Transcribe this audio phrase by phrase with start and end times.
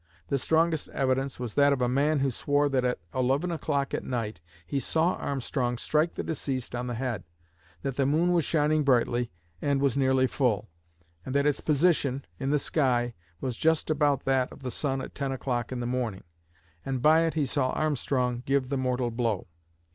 [0.29, 4.03] The strongest evidence was that of a man who swore that at eleven o'clock at
[4.03, 7.23] night he saw Armstrong strike the deceased on the head;
[7.83, 9.29] that the moon was shining brightly,
[9.61, 10.67] and was nearly full;
[11.23, 15.13] and that its position in the sky was just about that of the sun at
[15.13, 16.23] ten o'clock in the morning,
[16.83, 19.45] and by it he saw Armstrong give the mortal blow."